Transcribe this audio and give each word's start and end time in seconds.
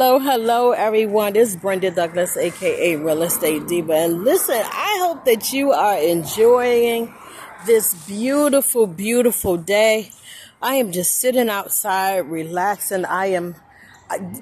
Hello, 0.00 0.18
hello, 0.18 0.72
everyone. 0.72 1.34
This 1.34 1.50
is 1.50 1.56
Brenda 1.56 1.90
Douglas, 1.90 2.34
aka 2.34 2.96
Real 2.96 3.22
Estate 3.22 3.66
Diva. 3.68 3.92
And 3.92 4.24
listen, 4.24 4.56
I 4.56 4.96
hope 5.02 5.26
that 5.26 5.52
you 5.52 5.72
are 5.72 5.98
enjoying 5.98 7.12
this 7.66 7.92
beautiful, 8.06 8.86
beautiful 8.86 9.58
day. 9.58 10.10
I 10.62 10.76
am 10.76 10.90
just 10.90 11.18
sitting 11.18 11.50
outside, 11.50 12.20
relaxing. 12.20 13.04
I 13.04 13.26
am, 13.26 13.56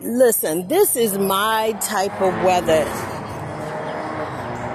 listen, 0.00 0.68
this 0.68 0.94
is 0.94 1.18
my 1.18 1.72
type 1.80 2.22
of 2.22 2.45
weather. 2.45 3.17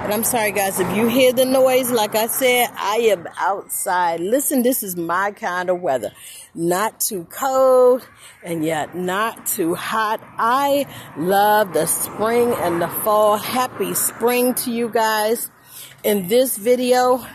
And 0.04 0.12
I'm 0.12 0.26
sorry, 0.26 0.52
guys, 0.52 0.82
if 0.82 0.98
you 0.98 1.08
hear 1.08 1.32
the 1.32 1.46
noise, 1.46 1.90
like 1.90 2.14
I 2.14 2.28
said, 2.28 2.68
I 2.76 2.98
am 3.12 3.26
outside. 3.38 4.20
Listen, 4.20 4.62
this 4.62 4.84
is 4.84 4.98
my 4.98 5.32
kind 5.32 5.70
of 5.70 5.80
weather. 5.80 6.12
Not 6.54 7.00
too 7.00 7.26
cold 7.32 8.06
and 8.44 8.66
yet 8.66 8.98
not 8.98 9.46
too 9.46 9.76
hot. 9.76 10.20
I 10.38 10.88
love 11.16 11.72
the 11.72 11.86
spring 11.86 12.52
and 12.52 12.82
the 12.82 12.90
fall. 12.90 13.38
Happy 13.38 13.94
spring 13.94 14.56
to 14.56 14.74
you 14.74 14.90
guys. 14.90 15.50
In 16.04 16.28
this 16.28 16.58
video, 16.58 17.26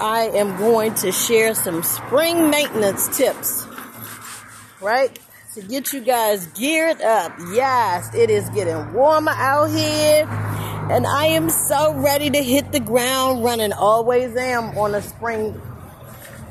I 0.00 0.32
am 0.34 0.56
going 0.58 0.94
to 0.94 1.12
share 1.12 1.54
some 1.54 1.84
spring 1.84 2.50
maintenance 2.50 3.16
tips, 3.16 3.68
right? 4.80 5.16
To 5.54 5.62
get 5.62 5.92
you 5.92 6.00
guys 6.00 6.48
geared 6.48 7.00
up. 7.02 7.38
Yes, 7.52 8.12
it 8.16 8.30
is 8.30 8.50
getting 8.50 8.92
warmer 8.94 9.30
out 9.30 9.70
here 9.70 10.47
and 10.90 11.06
I 11.06 11.26
am 11.26 11.50
so 11.50 11.94
ready 11.94 12.30
to 12.30 12.42
hit 12.42 12.72
the 12.72 12.80
ground 12.80 13.44
running. 13.44 13.72
Always 13.72 14.34
am 14.36 14.76
on 14.78 14.94
a 14.94 15.02
spring 15.02 15.52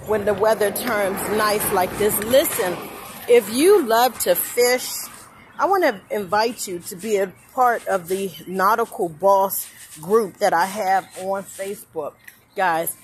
when 0.05 0.25
the 0.25 0.33
weather 0.33 0.71
turns 0.71 1.19
nice 1.37 1.71
like 1.73 1.95
this. 1.97 2.15
Listen, 2.23 2.77
if 3.27 3.51
you 3.51 3.83
love 3.83 4.17
to 4.19 4.35
fish, 4.35 4.89
I 5.57 5.65
want 5.65 5.83
to 5.85 6.15
invite 6.15 6.67
you 6.67 6.79
to 6.79 6.95
be 6.95 7.17
a 7.17 7.33
part 7.55 7.87
of 7.87 8.07
the 8.09 8.31
Nautical 8.45 9.09
Boss 9.09 9.67
group 9.99 10.37
that 10.37 10.53
I 10.53 10.67
have 10.67 11.05
on 11.21 11.43
Facebook. 11.43 12.13
Guys, 12.55 12.95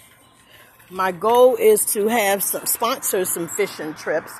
my 0.91 1.11
goal 1.11 1.55
is 1.55 1.83
to 1.93 2.09
have 2.09 2.43
some 2.43 2.67
sponsor 2.67 3.25
some 3.25 3.47
fishing 3.47 3.95
trips 3.95 4.31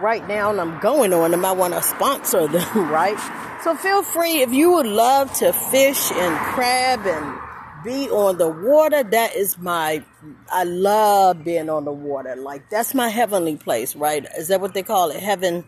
right 0.00 0.26
now 0.26 0.50
and 0.50 0.60
I'm 0.60 0.78
going 0.80 1.12
on 1.12 1.30
them. 1.30 1.44
I 1.44 1.52
want 1.52 1.74
to 1.74 1.82
sponsor 1.82 2.46
them, 2.48 2.90
right? 2.90 3.18
So 3.64 3.74
feel 3.74 4.02
free 4.02 4.42
if 4.42 4.52
you 4.52 4.72
would 4.72 4.86
love 4.86 5.32
to 5.34 5.52
fish 5.52 6.10
and 6.12 6.36
crab 6.54 7.06
and 7.06 7.38
be 7.84 8.08
on 8.08 8.38
the 8.38 8.48
water. 8.48 9.02
That 9.02 9.34
is 9.34 9.58
my, 9.58 10.04
I 10.50 10.64
love 10.64 11.44
being 11.44 11.70
on 11.70 11.84
the 11.84 11.92
water. 11.92 12.36
Like 12.36 12.68
that's 12.70 12.94
my 12.94 13.08
heavenly 13.08 13.56
place, 13.56 13.96
right? 13.96 14.26
Is 14.36 14.48
that 14.48 14.60
what 14.60 14.74
they 14.74 14.82
call 14.82 15.10
it? 15.10 15.20
Heaven, 15.20 15.64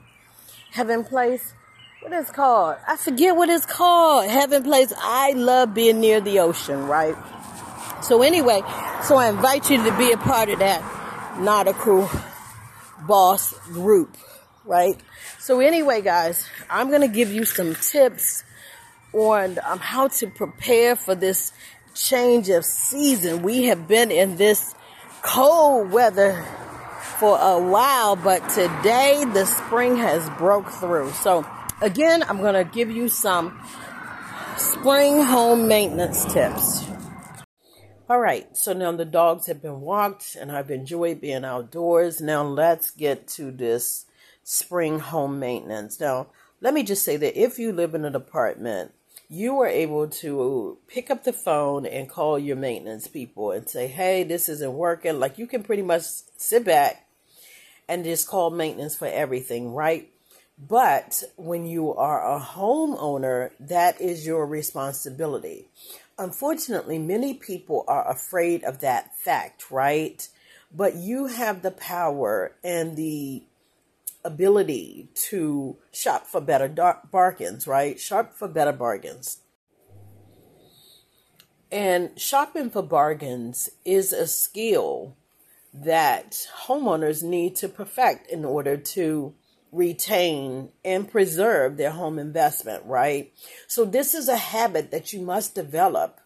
heaven 0.71 1.05
place? 1.05 1.55
What 2.01 2.13
is 2.13 2.31
called? 2.31 2.77
I 2.87 2.97
forget 2.97 3.35
what 3.35 3.49
it's 3.49 3.67
called. 3.67 4.31
Heaven 4.31 4.63
place. 4.63 4.93
I 4.97 5.33
love 5.33 5.75
being 5.75 6.01
near 6.01 6.21
the 6.21 6.39
ocean, 6.39 6.87
right? 6.87 7.17
So 8.05 8.23
anyway, 8.23 8.63
so 9.03 9.17
I 9.17 9.29
invite 9.29 9.69
you 9.69 9.83
to 9.83 9.99
be 9.99 10.13
a 10.13 10.17
part 10.17 10.49
of 10.49 10.61
that 10.61 11.39
nautical 11.41 12.09
boss 13.07 13.53
group, 13.67 14.17
right? 14.65 14.97
So 15.39 15.61
anyway, 15.61 16.03
guys, 16.03 16.49
I'm 16.71 16.89
going 16.89 17.03
to 17.03 17.09
give 17.09 17.33
you 17.33 17.45
some 17.45 17.75
tips 17.75 18.45
on 19.13 19.59
um, 19.65 19.79
how 19.79 20.09
to 20.09 20.27
prepare 20.27 20.97
for 20.97 21.15
this 21.15 21.53
change 21.95 22.49
of 22.49 22.65
season. 22.65 23.43
We 23.43 23.65
have 23.65 23.89
been 23.89 24.11
in 24.11 24.37
this 24.37 24.75
cold 25.23 25.91
weather 25.91 26.45
for 27.19 27.39
a 27.41 27.59
while, 27.61 28.17
but 28.17 28.49
today 28.51 29.25
the 29.33 29.45
spring 29.45 29.97
has 29.97 30.29
broke 30.39 30.69
through. 30.71 31.11
So 31.13 31.47
again, 31.81 32.23
I'm 32.23 32.39
going 32.39 32.55
to 32.55 32.65
give 32.65 32.91
you 32.91 33.09
some 33.09 33.61
spring 34.57 35.23
home 35.23 35.69
maintenance 35.69 36.25
tips. 36.33 36.88
All 38.11 38.21
right, 38.21 38.57
so 38.57 38.73
now 38.73 38.93
the 38.93 39.05
dogs 39.05 39.49
have 39.49 39.61
been 39.61 39.83
walked 39.83 40.35
and 40.35 40.51
I've 40.51 40.71
enjoyed 40.71 41.21
being 41.21 41.45
outdoors. 41.45 42.23
Now 42.23 42.43
let's 42.43 42.91
get 42.91 43.29
to 43.37 43.51
this 43.51 44.07
spring 44.43 45.01
home 45.01 45.39
maintenance. 45.39 46.01
Now, 46.01 46.29
let 46.63 46.73
me 46.73 46.85
just 46.85 47.05
say 47.05 47.19
that 47.19 47.39
if 47.39 47.59
you 47.59 47.71
live 47.71 47.95
in 47.95 48.07
an 48.07 48.17
apartment, 48.17 48.95
you 49.29 49.61
are 49.61 49.69
able 49.69 50.09
to 50.09 50.79
pick 50.87 51.11
up 51.11 51.25
the 51.25 51.35
phone 51.35 51.85
and 51.85 52.09
call 52.09 52.39
your 52.39 52.57
maintenance 52.57 53.09
people 53.09 53.51
and 53.51 53.69
say, 53.69 53.89
hey, 53.89 54.25
this 54.25 54.49
isn't 54.49 54.73
working. 54.73 55.21
Like 55.21 55.37
you 55.37 55.47
can 55.47 55.63
pretty 55.63 55.83
much 55.83 56.05
sit 56.39 56.65
back 56.65 57.07
and 57.89 58.05
just 58.05 58.27
call 58.27 58.49
maintenance 58.49 58.97
for 58.97 59.07
everything, 59.07 59.75
right? 59.75 60.09
But 60.59 61.25
when 61.37 61.67
you 61.67 61.95
are 61.95 62.37
a 62.37 62.41
homeowner, 62.41 63.51
that 63.61 64.01
is 64.01 64.27
your 64.27 64.47
responsibility 64.47 65.69
unfortunately, 66.19 66.99
many 66.99 67.35
people 67.35 67.85
are 67.87 68.11
afraid 68.11 68.65
of 68.65 68.81
that 68.81 69.17
fact, 69.17 69.71
right? 69.71 70.29
But 70.75 70.97
you 70.97 71.27
have 71.27 71.63
the 71.63 71.71
power 71.71 72.53
and 72.63 72.97
the 72.97 73.45
ability 74.25 75.09
to 75.15 75.77
shop 75.93 76.27
for 76.27 76.41
better 76.41 76.69
bargains, 77.11 77.67
right? 77.67 77.99
Shop 77.99 78.35
for 78.35 78.49
better 78.49 78.73
bargains. 78.73 79.39
And 81.71 82.19
shopping 82.19 82.71
for 82.71 82.83
bargains 82.83 83.71
is 83.85 84.13
a 84.13 84.27
skill 84.27 85.17
that 85.73 86.49
homeowners 86.67 87.23
need 87.23 87.57
to 87.57 87.69
perfect 87.69 88.31
in 88.31 88.45
order 88.45 88.77
to 88.77 89.35
retain 89.73 90.71
and 90.85 91.11
preserve 91.11 91.77
their 91.77 91.91
home 91.91 92.19
investment, 92.19 92.85
right? 92.87 93.33
So, 93.67 93.85
this 93.85 94.15
is 94.15 94.29
a 94.29 94.37
habit 94.37 94.91
that 94.91 95.13
you 95.13 95.21
must 95.21 95.55
develop 95.55 96.21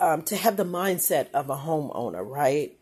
um, 0.00 0.22
to 0.22 0.36
have 0.36 0.56
the 0.56 0.64
mindset 0.64 1.30
of 1.32 1.50
a 1.50 1.56
homeowner, 1.56 2.26
right? 2.28 2.76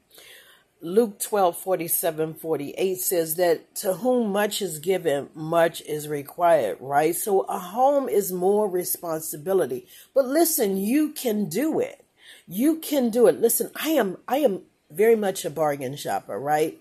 Luke 0.80 1.20
12 1.20 1.56
47 1.56 2.34
48 2.34 2.98
says 2.98 3.36
that 3.36 3.74
to 3.76 3.94
whom 3.94 4.32
much 4.32 4.60
is 4.60 4.80
given, 4.80 5.30
much 5.32 5.80
is 5.82 6.08
required, 6.08 6.78
right? 6.80 7.14
So, 7.14 7.42
a 7.42 7.58
home 7.58 8.08
is 8.08 8.32
more 8.32 8.68
responsibility. 8.68 9.86
But 10.14 10.26
listen, 10.26 10.76
you 10.76 11.10
can 11.10 11.48
do 11.48 11.78
it. 11.78 12.04
You 12.48 12.76
can 12.76 13.10
do 13.10 13.28
it. 13.28 13.40
Listen, 13.40 13.70
I 13.76 13.90
am, 13.90 14.18
I 14.26 14.38
am 14.38 14.62
very 14.90 15.16
much 15.16 15.44
a 15.44 15.50
bargain 15.50 15.96
shopper, 15.96 16.38
right? 16.38 16.78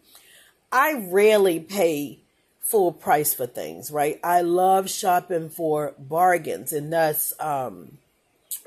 I 0.72 1.06
rarely 1.10 1.60
pay 1.60 2.21
full 2.62 2.92
price 2.92 3.34
for 3.34 3.48
things, 3.48 3.92
right? 3.92 4.20
I 4.24 4.42
love 4.42 4.90
shopping 4.90 5.50
for 5.50 5.94
bargains, 5.98 6.72
and 6.72 6.94
thus 6.94 7.34
um, 7.40 7.98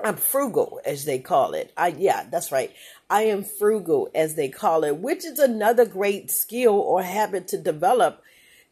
I'm 0.03 0.17
frugal, 0.17 0.81
as 0.85 1.05
they 1.05 1.19
call 1.19 1.55
it. 1.55 1.73
I 1.77 1.89
yeah, 1.89 2.27
that's 2.31 2.53
right. 2.53 2.73
I 3.09 3.23
am 3.23 3.45
frugal, 3.45 4.11
as 4.15 4.35
they 4.35 4.49
call 4.49 4.85
it, 4.85 4.97
which 4.97 5.25
is 5.25 5.39
another 5.39 5.87
great 5.87 6.31
skill 6.31 6.75
or 6.75 7.03
habit 7.03 7.49
to 7.49 7.59
develop 7.59 8.23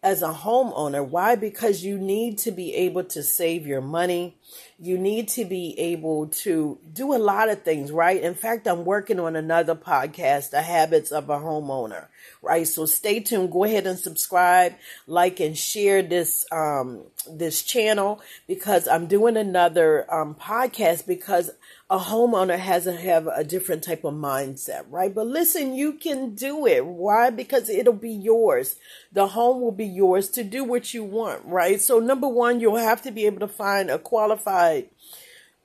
as 0.03 0.23
a 0.23 0.33
homeowner. 0.33 1.07
Why? 1.07 1.37
Because 1.37 1.85
you 1.85 1.97
need 1.97 2.39
to 2.39 2.51
be 2.51 2.75
able 2.75 3.05
to 3.05 3.23
save 3.23 3.67
your 3.67 3.81
money. 3.81 4.37
You 4.79 4.99
need 4.99 5.29
to 5.29 5.45
be 5.45 5.79
able 5.79 6.29
to 6.29 6.79
do 6.93 7.15
a 7.15 7.19
lot 7.19 7.49
of 7.49 7.63
things, 7.63 7.93
right? 7.93 8.21
In 8.21 8.35
fact, 8.35 8.67
I'm 8.67 8.85
working 8.85 9.21
on 9.21 9.37
another 9.37 9.75
podcast, 9.75 10.51
The 10.51 10.63
Habits 10.63 11.13
of 11.13 11.31
a 11.31 11.39
Homeowner, 11.39 12.07
right? 12.43 12.67
So 12.67 12.87
stay 12.87 13.21
tuned. 13.21 13.53
Go 13.53 13.65
ahead 13.65 13.87
and 13.87 13.99
subscribe, 13.99 14.75
like, 15.07 15.41
and 15.41 15.57
share 15.57 16.03
this, 16.03 16.47
um, 16.51 17.03
this 17.31 17.63
channel 17.63 18.21
because 18.49 18.89
I'm 18.89 19.07
doing 19.07 19.37
another, 19.37 20.13
um, 20.13 20.35
podcast 20.35 21.07
because 21.07 21.51
a 21.93 21.99
homeowner 21.99 22.59
has 22.59 22.85
to 22.85 22.97
have 22.97 23.27
a 23.27 23.45
different 23.45 23.85
type 23.85 24.03
of 24.05 24.15
mindset, 24.15 24.87
right? 24.89 25.15
But 25.15 25.27
listen, 25.27 25.75
you 25.75 25.93
can 25.93 26.35
do 26.35 26.67
it. 26.67 26.87
Why? 26.87 27.29
Because 27.29 27.69
it'll 27.69 27.93
be 27.93 28.13
yours. 28.13 28.77
The 29.13 29.27
home 29.27 29.61
will 29.61 29.73
be 29.73 29.85
yours 29.85 30.31
to 30.31 30.43
do 30.43 30.65
what 30.65 30.95
you 30.95 31.05
want, 31.05 31.45
right? 31.45 31.79
So 31.83 31.99
number 31.99 32.29
one, 32.29 32.61
you'll 32.61 32.77
have 32.77 33.03
to 33.03 33.11
be 33.11 33.27
able 33.27 33.41
to 33.41 33.49
find 33.49 33.91
a 33.91 33.99
qualified 33.99 34.42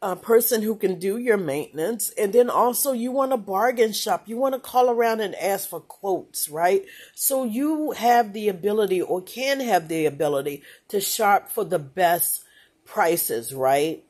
uh, 0.01 0.15
person 0.15 0.61
who 0.61 0.75
can 0.75 0.99
do 0.99 1.17
your 1.17 1.37
maintenance. 1.37 2.11
And 2.17 2.31
then 2.31 2.49
also 2.49 2.91
you 2.91 3.11
want 3.11 3.33
a 3.33 3.37
bargain 3.37 3.93
shop. 3.93 4.27
You 4.27 4.37
want 4.37 4.53
to 4.53 4.59
call 4.59 4.89
around 4.89 5.21
and 5.21 5.35
ask 5.35 5.69
for 5.69 5.79
quotes, 5.79 6.49
right? 6.49 6.85
So 7.15 7.43
you 7.43 7.91
have 7.91 8.33
the 8.33 8.49
ability 8.49 9.01
or 9.01 9.21
can 9.21 9.59
have 9.59 9.87
the 9.87 10.05
ability 10.05 10.63
to 10.89 11.01
shop 11.01 11.49
for 11.49 11.63
the 11.63 11.79
best 11.79 12.43
prices, 12.85 13.53
right? 13.53 14.03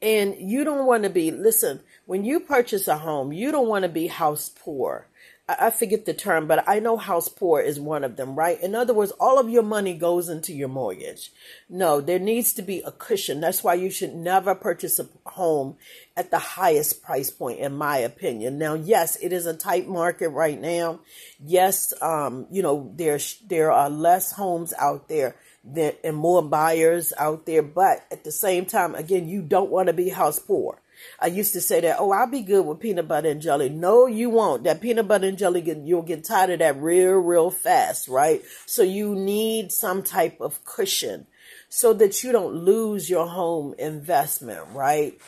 And 0.00 0.34
you 0.38 0.64
don't 0.64 0.86
want 0.86 1.04
to 1.04 1.10
be, 1.10 1.30
listen, 1.30 1.80
when 2.06 2.24
you 2.24 2.40
purchase 2.40 2.88
a 2.88 2.98
home, 2.98 3.32
you 3.32 3.52
don't 3.52 3.68
want 3.68 3.84
to 3.84 3.88
be 3.88 4.08
house 4.08 4.48
poor. 4.48 5.06
I, 5.48 5.70
forget 5.70 6.06
the 6.06 6.14
term, 6.14 6.46
but 6.46 6.64
I 6.68 6.78
know 6.78 6.96
house 6.96 7.28
poor 7.28 7.60
is 7.60 7.80
one 7.80 8.04
of 8.04 8.16
them, 8.16 8.36
right? 8.36 8.62
In 8.62 8.76
other 8.76 8.94
words, 8.94 9.10
all 9.18 9.40
of 9.40 9.50
your 9.50 9.64
money 9.64 9.94
goes 9.94 10.28
into 10.28 10.52
your 10.52 10.68
mortgage. 10.68 11.32
No, 11.68 12.00
there 12.00 12.20
needs 12.20 12.52
to 12.54 12.62
be 12.62 12.80
a 12.80 12.92
cushion. 12.92 13.40
That's 13.40 13.64
why 13.64 13.74
you 13.74 13.90
should 13.90 14.14
never 14.14 14.54
purchase 14.54 15.00
a 15.00 15.08
home 15.26 15.76
at 16.16 16.30
the 16.30 16.38
highest 16.38 17.02
price 17.02 17.30
point, 17.30 17.58
in 17.58 17.74
my 17.74 17.98
opinion. 17.98 18.56
Now, 18.56 18.74
yes, 18.74 19.16
it 19.16 19.32
is 19.32 19.46
a 19.46 19.54
tight 19.54 19.88
market 19.88 20.28
right 20.28 20.60
now. 20.60 21.00
Yes, 21.44 21.92
um, 22.00 22.46
you 22.50 22.62
know, 22.62 22.92
there, 22.94 23.18
there 23.46 23.72
are 23.72 23.90
less 23.90 24.32
homes 24.32 24.72
out 24.78 25.08
there 25.08 25.34
than, 25.64 25.92
and 26.02 26.16
more 26.16 26.42
buyers 26.42 27.12
out 27.18 27.46
there. 27.46 27.62
But 27.62 28.04
at 28.10 28.24
the 28.24 28.32
same 28.32 28.66
time, 28.66 28.94
again, 28.94 29.28
you 29.28 29.42
don't 29.42 29.70
want 29.70 29.88
to 29.88 29.92
be 29.92 30.08
house 30.10 30.38
poor. 30.38 30.78
I 31.20 31.26
used 31.26 31.52
to 31.54 31.60
say 31.60 31.80
that, 31.80 31.96
oh, 31.98 32.12
I'll 32.12 32.30
be 32.30 32.42
good 32.42 32.64
with 32.64 32.80
peanut 32.80 33.08
butter 33.08 33.28
and 33.28 33.42
jelly. 33.42 33.68
No, 33.68 34.06
you 34.06 34.30
won't. 34.30 34.64
That 34.64 34.80
peanut 34.80 35.08
butter 35.08 35.26
and 35.26 35.38
jelly, 35.38 35.62
you'll 35.84 36.02
get 36.02 36.24
tired 36.24 36.50
of 36.50 36.58
that 36.60 36.80
real, 36.80 37.14
real 37.14 37.50
fast, 37.50 38.08
right? 38.08 38.42
So 38.66 38.82
you 38.82 39.14
need 39.14 39.72
some 39.72 40.02
type 40.02 40.40
of 40.40 40.64
cushion 40.64 41.26
so 41.68 41.92
that 41.94 42.22
you 42.22 42.32
don't 42.32 42.54
lose 42.54 43.08
your 43.08 43.26
home 43.26 43.74
investment, 43.78 44.60
right? 44.72 45.18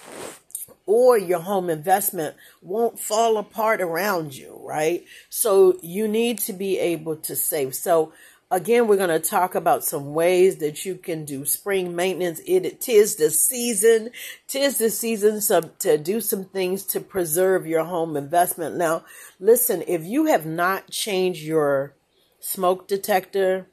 Or 0.87 1.17
your 1.17 1.41
home 1.41 1.71
investment 1.71 2.37
won't 2.61 3.01
fall 3.01 3.39
apart 3.39 3.81
around 3.81 4.35
you, 4.35 4.61
right? 4.63 5.05
So 5.31 5.79
you 5.83 6.07
need 6.07 6.39
to 6.41 6.53
be 6.53 6.79
able 6.79 7.17
to 7.17 7.35
save. 7.35 7.75
So 7.75 8.13
Again, 8.51 8.87
we're 8.87 8.97
going 8.97 9.09
to 9.09 9.19
talk 9.19 9.55
about 9.55 9.85
some 9.85 10.15
ways 10.15 10.59
that 10.59 10.85
you 10.85 10.95
can 10.97 11.25
do 11.25 11.45
spring 11.45 11.97
maintenance. 11.97 12.41
It 12.47 12.81
tis 12.81 13.17
the 13.17 13.31
season, 13.31 14.11
tis 14.47 14.79
the 14.79 14.91
season 14.91 15.41
some, 15.41 15.71
to 15.81 15.99
do 15.99 16.21
some 16.21 16.45
things 16.45 16.85
to 16.85 17.01
preserve 17.01 17.67
your 17.67 17.85
home 17.85 18.17
investment. 18.17 18.77
Now, 18.77 19.05
listen, 19.41 19.83
if 19.89 20.05
you 20.05 20.27
have 20.27 20.47
not 20.47 20.91
changed 20.91 21.43
your 21.43 21.95
smoke 22.39 22.87
detector, 22.87 23.67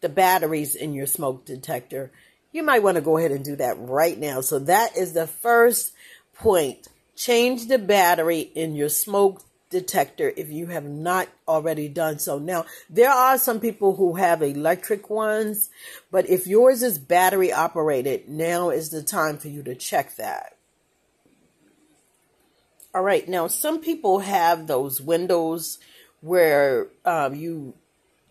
the 0.00 0.08
batteries 0.08 0.74
in 0.74 0.92
your 0.94 1.06
smoke 1.06 1.44
detector, 1.44 2.10
you 2.52 2.62
might 2.62 2.82
want 2.82 2.96
to 2.96 3.02
go 3.02 3.18
ahead 3.18 3.32
and 3.32 3.44
do 3.44 3.56
that 3.56 3.76
right 3.78 4.18
now. 4.18 4.40
So 4.40 4.58
that 4.60 4.96
is 4.96 5.12
the 5.12 5.26
first 5.26 5.92
point. 6.34 6.88
Change 7.14 7.68
the 7.68 7.78
battery 7.78 8.40
in 8.40 8.74
your 8.74 8.88
smoke 8.88 9.42
detector 9.70 10.32
if 10.36 10.50
you 10.50 10.66
have 10.66 10.84
not 10.84 11.28
already 11.48 11.88
done 11.88 12.18
so. 12.18 12.38
Now, 12.38 12.66
there 12.88 13.10
are 13.10 13.38
some 13.38 13.60
people 13.60 13.96
who 13.96 14.16
have 14.16 14.42
electric 14.42 15.10
ones, 15.10 15.70
but 16.10 16.28
if 16.28 16.46
yours 16.46 16.82
is 16.82 16.98
battery 16.98 17.52
operated, 17.52 18.28
now 18.28 18.70
is 18.70 18.90
the 18.90 19.02
time 19.02 19.38
for 19.38 19.48
you 19.48 19.62
to 19.64 19.74
check 19.74 20.16
that. 20.16 20.56
All 22.94 23.02
right, 23.02 23.28
now 23.28 23.46
some 23.46 23.80
people 23.80 24.20
have 24.20 24.66
those 24.66 25.00
windows 25.00 25.78
where 26.20 26.88
um, 27.04 27.34
you 27.34 27.74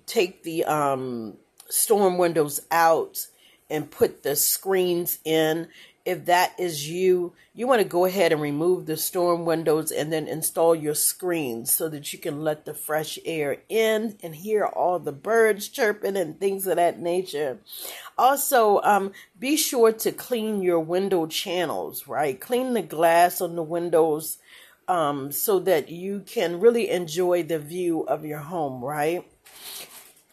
take 0.07 0.43
the 0.43 0.63
um, 0.65 1.37
storm 1.69 2.17
windows 2.17 2.61
out 2.71 3.27
and 3.69 3.91
put 3.91 4.23
the 4.23 4.35
screens 4.35 5.19
in 5.23 5.67
if 6.05 6.25
that 6.25 6.53
is 6.59 6.87
you, 6.87 7.33
you 7.55 7.65
want 7.67 7.81
to 7.81 7.87
go 7.87 8.05
ahead 8.05 8.31
and 8.31 8.39
remove 8.39 8.85
the 8.85 8.95
storm 8.95 9.43
windows 9.43 9.91
and 9.91 10.13
then 10.13 10.27
install 10.27 10.75
your 10.75 10.93
screens 10.93 11.71
so 11.71 11.89
that 11.89 12.13
you 12.13 12.19
can 12.19 12.43
let 12.43 12.65
the 12.65 12.75
fresh 12.75 13.17
air 13.25 13.57
in 13.69 14.15
and 14.21 14.35
hear 14.35 14.65
all 14.65 14.99
the 14.99 15.11
birds 15.11 15.67
chirping 15.67 16.15
and 16.15 16.39
things 16.39 16.67
of 16.67 16.75
that 16.75 16.99
nature. 16.99 17.57
Also, 18.17 18.79
um, 18.83 19.11
be 19.39 19.57
sure 19.57 19.91
to 19.91 20.11
clean 20.11 20.61
your 20.61 20.79
window 20.79 21.25
channels, 21.25 22.07
right? 22.07 22.39
Clean 22.39 22.73
the 22.73 22.83
glass 22.83 23.41
on 23.41 23.55
the 23.55 23.63
windows 23.63 24.37
um, 24.87 25.31
so 25.31 25.57
that 25.59 25.89
you 25.89 26.23
can 26.25 26.59
really 26.59 26.89
enjoy 26.91 27.41
the 27.41 27.57
view 27.57 28.01
of 28.01 28.23
your 28.23 28.39
home, 28.39 28.83
right? 28.83 29.25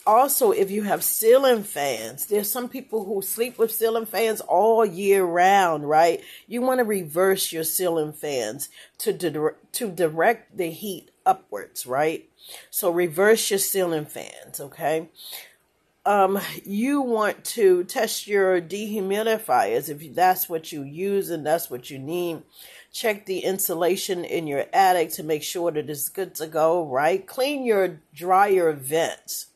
Also 0.06 0.50
if 0.50 0.70
you 0.70 0.82
have 0.82 1.02
ceiling 1.02 1.62
fans 1.62 2.26
there's 2.26 2.50
some 2.50 2.69
people 2.69 3.04
who 3.04 3.22
sleep 3.22 3.58
with 3.58 3.72
ceiling 3.72 4.06
fans 4.06 4.40
all 4.43 4.84
year 4.84 5.25
round 5.25 5.88
right 5.88 6.20
you 6.46 6.60
want 6.60 6.78
to 6.78 6.84
reverse 6.84 7.52
your 7.52 7.64
ceiling 7.64 8.12
fans 8.12 8.69
to 8.99 9.12
di- 9.12 9.56
to 9.70 9.90
direct 9.90 10.56
the 10.56 10.70
heat 10.70 11.10
upwards 11.25 11.87
right 11.87 12.28
so 12.70 12.90
reverse 12.90 13.50
your 13.50 13.58
ceiling 13.58 14.06
fans 14.06 14.60
okay 14.60 15.08
um, 16.04 16.40
you 16.64 17.00
want 17.00 17.44
to 17.44 17.84
test 17.84 18.26
your 18.26 18.60
dehumidifiers 18.60 19.88
if 19.88 20.14
that's 20.14 20.49
what 20.49 20.72
you 20.72 20.82
use 20.82 21.31
and 21.31 21.46
that's 21.46 21.70
what 21.70 21.90
you 21.90 21.99
need. 22.00 22.43
Check 22.93 23.25
the 23.25 23.38
insulation 23.38 24.25
in 24.25 24.49
your 24.49 24.66
attic 24.72 25.10
to 25.12 25.22
make 25.22 25.44
sure 25.44 25.70
that 25.70 25.88
it's 25.88 26.08
good 26.08 26.34
to 26.37 26.49
go, 26.49 26.84
right? 26.84 27.25
Clean 27.25 27.64
your 27.64 28.00
dryer 28.12 28.72
vents 28.72 29.46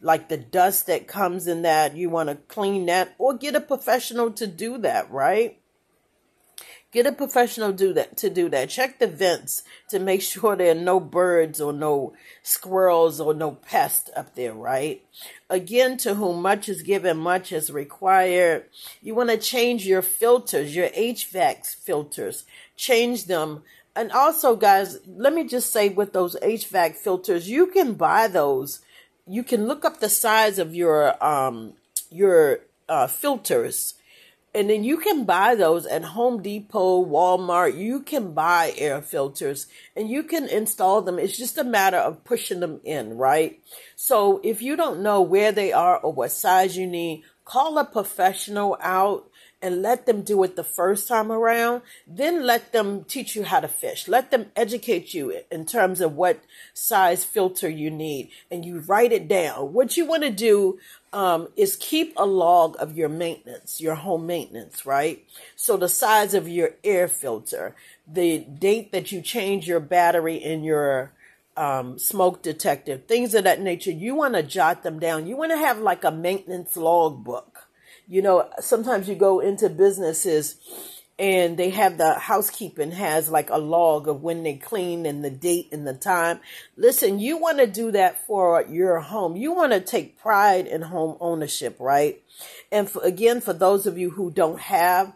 like 0.00 0.28
the 0.28 0.36
dust 0.36 0.86
that 0.86 1.08
comes 1.08 1.46
in 1.46 1.62
that, 1.62 1.96
you 1.96 2.10
want 2.10 2.28
to 2.28 2.36
clean 2.36 2.86
that 2.86 3.14
or 3.18 3.34
get 3.34 3.56
a 3.56 3.60
professional 3.60 4.30
to 4.32 4.46
do 4.46 4.78
that, 4.78 5.10
right? 5.10 5.58
Get 6.90 7.04
a 7.06 7.12
professional 7.12 7.72
do 7.72 7.92
that 7.92 8.16
to 8.18 8.30
do 8.30 8.48
that. 8.48 8.70
Check 8.70 8.98
the 8.98 9.06
vents 9.06 9.62
to 9.90 9.98
make 9.98 10.22
sure 10.22 10.56
there 10.56 10.70
are 10.70 10.80
no 10.80 11.00
birds 11.00 11.60
or 11.60 11.72
no 11.72 12.14
squirrels 12.42 13.20
or 13.20 13.34
no 13.34 13.52
pests 13.52 14.10
up 14.16 14.34
there, 14.34 14.54
right? 14.54 15.04
Again, 15.50 15.98
to 15.98 16.14
whom 16.14 16.40
much 16.40 16.68
is 16.68 16.82
given, 16.82 17.18
much 17.18 17.52
is 17.52 17.70
required. 17.70 18.64
You 19.02 19.14
want 19.14 19.30
to 19.30 19.36
change 19.36 19.86
your 19.86 20.02
filters, 20.02 20.74
your 20.74 20.88
HVAC 20.88 21.66
filters. 21.76 22.44
Change 22.76 23.26
them 23.26 23.64
and 23.98 24.12
also 24.12 24.54
guys 24.54 25.00
let 25.08 25.34
me 25.34 25.42
just 25.42 25.72
say 25.72 25.88
with 25.88 26.12
those 26.12 26.36
hvac 26.36 26.94
filters 26.94 27.50
you 27.50 27.66
can 27.66 27.94
buy 27.94 28.28
those 28.28 28.80
you 29.28 29.42
can 29.42 29.66
look 29.66 29.84
up 29.84 30.00
the 30.00 30.08
size 30.08 30.58
of 30.58 30.74
your 30.74 31.22
um 31.24 31.74
your 32.10 32.60
uh, 32.88 33.06
filters 33.06 33.94
and 34.54 34.70
then 34.70 34.82
you 34.82 34.96
can 34.96 35.24
buy 35.24 35.54
those 35.54 35.84
at 35.86 36.02
Home 36.02 36.42
Depot, 36.42 37.04
Walmart. 37.04 37.78
You 37.78 38.00
can 38.00 38.32
buy 38.32 38.72
air 38.78 39.02
filters 39.02 39.66
and 39.94 40.08
you 40.08 40.22
can 40.22 40.48
install 40.48 41.02
them. 41.02 41.18
It's 41.18 41.36
just 41.36 41.58
a 41.58 41.64
matter 41.64 41.98
of 41.98 42.24
pushing 42.24 42.60
them 42.60 42.80
in, 42.82 43.18
right? 43.18 43.60
So 43.94 44.40
if 44.42 44.62
you 44.62 44.74
don't 44.74 45.02
know 45.02 45.20
where 45.20 45.52
they 45.52 45.72
are 45.72 45.98
or 45.98 46.12
what 46.12 46.32
size 46.32 46.76
you 46.78 46.86
need, 46.86 47.24
call 47.44 47.76
a 47.78 47.84
professional 47.84 48.78
out 48.80 49.30
and 49.60 49.82
let 49.82 50.06
them 50.06 50.22
do 50.22 50.42
it 50.44 50.54
the 50.54 50.64
first 50.64 51.08
time 51.08 51.32
around, 51.32 51.82
then 52.06 52.46
let 52.46 52.72
them 52.72 53.04
teach 53.04 53.34
you 53.34 53.44
how 53.44 53.60
to 53.60 53.68
fish. 53.68 54.06
Let 54.06 54.30
them 54.30 54.46
educate 54.54 55.12
you 55.12 55.42
in 55.50 55.66
terms 55.66 56.00
of 56.00 56.14
what 56.14 56.40
size 56.74 57.24
filter 57.24 57.68
you 57.68 57.90
need 57.90 58.30
and 58.50 58.64
you 58.64 58.80
write 58.80 59.12
it 59.12 59.26
down. 59.26 59.72
What 59.72 59.96
you 59.96 60.04
want 60.04 60.22
to 60.22 60.30
do 60.30 60.78
um, 61.12 61.48
is 61.56 61.76
keep 61.76 62.14
a 62.16 62.26
log 62.26 62.76
of 62.78 62.96
your 62.96 63.08
maintenance, 63.08 63.80
your 63.80 63.96
home 63.96 64.26
maintenance, 64.26 64.86
right? 64.86 65.24
So 65.56 65.76
the 65.76 65.88
size 65.88 66.34
of 66.34 66.48
your 66.48 66.70
air 66.84 67.08
filter, 67.08 67.74
the 68.06 68.38
date 68.38 68.92
that 68.92 69.10
you 69.10 69.20
change 69.22 69.66
your 69.66 69.80
battery 69.80 70.36
in 70.36 70.62
your 70.62 71.12
um, 71.56 71.98
smoke 71.98 72.42
detector, 72.42 72.98
things 72.98 73.34
of 73.34 73.42
that 73.42 73.60
nature. 73.60 73.90
You 73.90 74.14
want 74.14 74.34
to 74.34 74.44
jot 74.44 74.84
them 74.84 75.00
down. 75.00 75.26
You 75.26 75.36
want 75.36 75.50
to 75.50 75.58
have 75.58 75.80
like 75.80 76.04
a 76.04 76.12
maintenance 76.12 76.76
log 76.76 77.24
book 77.24 77.57
you 78.08 78.22
know, 78.22 78.48
sometimes 78.58 79.08
you 79.08 79.14
go 79.14 79.40
into 79.40 79.68
businesses 79.68 80.56
and 81.18 81.56
they 81.56 81.70
have 81.70 81.98
the 81.98 82.14
housekeeping 82.14 82.92
has 82.92 83.28
like 83.28 83.50
a 83.50 83.58
log 83.58 84.06
of 84.06 84.22
when 84.22 84.44
they 84.44 84.54
clean 84.54 85.04
and 85.04 85.24
the 85.24 85.30
date 85.30 85.68
and 85.72 85.86
the 85.86 85.94
time. 85.94 86.38
Listen, 86.76 87.18
you 87.18 87.36
want 87.36 87.58
to 87.58 87.66
do 87.66 87.90
that 87.90 88.24
for 88.26 88.64
your 88.68 89.00
home. 89.00 89.36
You 89.36 89.52
want 89.52 89.72
to 89.72 89.80
take 89.80 90.18
pride 90.18 90.66
in 90.66 90.82
home 90.82 91.16
ownership, 91.20 91.76
right? 91.80 92.22
And 92.70 92.88
for, 92.88 93.02
again, 93.02 93.40
for 93.40 93.52
those 93.52 93.86
of 93.86 93.98
you 93.98 94.10
who 94.10 94.30
don't 94.30 94.60
have 94.60 95.12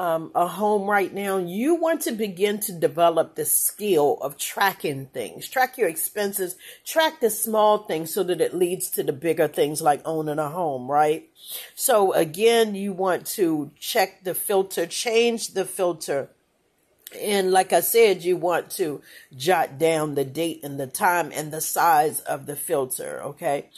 um, 0.00 0.32
a 0.34 0.46
home 0.46 0.88
right 0.88 1.12
now, 1.12 1.36
you 1.36 1.74
want 1.74 2.00
to 2.02 2.12
begin 2.12 2.58
to 2.60 2.72
develop 2.72 3.34
the 3.34 3.44
skill 3.44 4.16
of 4.22 4.38
tracking 4.38 5.04
things. 5.12 5.46
Track 5.46 5.76
your 5.76 5.90
expenses, 5.90 6.56
track 6.86 7.20
the 7.20 7.28
small 7.28 7.76
things 7.76 8.14
so 8.14 8.22
that 8.22 8.40
it 8.40 8.54
leads 8.54 8.88
to 8.92 9.02
the 9.02 9.12
bigger 9.12 9.46
things 9.46 9.82
like 9.82 10.00
owning 10.06 10.38
a 10.38 10.48
home, 10.48 10.90
right? 10.90 11.28
So 11.74 12.14
again, 12.14 12.74
you 12.74 12.94
want 12.94 13.26
to 13.36 13.72
check 13.78 14.24
the 14.24 14.32
filter, 14.32 14.86
change 14.86 15.48
the 15.48 15.66
filter. 15.66 16.30
And 17.20 17.50
like 17.50 17.74
I 17.74 17.80
said, 17.80 18.24
you 18.24 18.38
want 18.38 18.70
to 18.76 19.02
jot 19.36 19.78
down 19.78 20.14
the 20.14 20.24
date 20.24 20.60
and 20.64 20.80
the 20.80 20.86
time 20.86 21.30
and 21.34 21.52
the 21.52 21.60
size 21.60 22.20
of 22.20 22.46
the 22.46 22.56
filter, 22.56 23.20
okay? 23.22 23.68